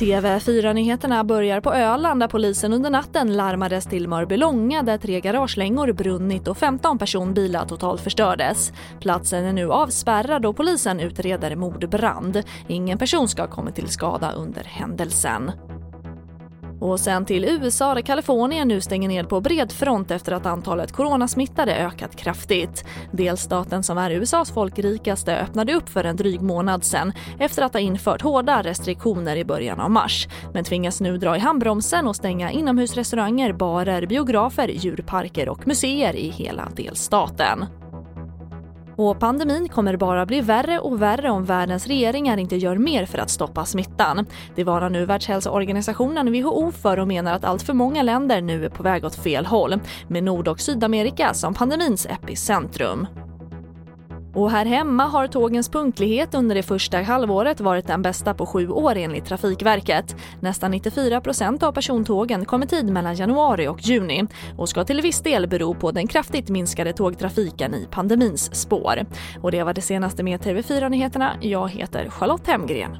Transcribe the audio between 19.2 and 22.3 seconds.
på bred front efter att antalet coronasmittade ökat